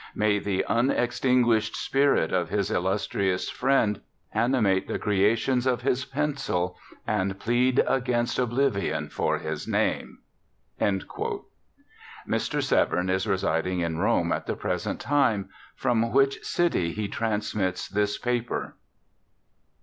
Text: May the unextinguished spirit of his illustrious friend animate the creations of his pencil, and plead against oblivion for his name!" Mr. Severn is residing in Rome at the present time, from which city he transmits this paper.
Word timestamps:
May 0.15 0.39
the 0.39 0.65
unextinguished 0.67 1.75
spirit 1.75 2.31
of 2.33 2.49
his 2.49 2.71
illustrious 2.71 3.51
friend 3.51 4.01
animate 4.33 4.87
the 4.87 4.97
creations 4.97 5.67
of 5.67 5.83
his 5.83 6.05
pencil, 6.05 6.75
and 7.05 7.37
plead 7.37 7.83
against 7.87 8.39
oblivion 8.39 9.09
for 9.09 9.37
his 9.37 9.67
name!" 9.67 10.17
Mr. 12.27 12.63
Severn 12.63 13.11
is 13.11 13.27
residing 13.27 13.81
in 13.81 13.99
Rome 13.99 14.31
at 14.31 14.47
the 14.47 14.55
present 14.55 14.99
time, 14.99 15.49
from 15.75 16.11
which 16.11 16.43
city 16.43 16.93
he 16.93 17.07
transmits 17.07 17.87
this 17.87 18.17
paper. 18.17 18.77